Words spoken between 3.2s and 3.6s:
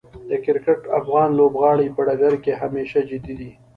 دي.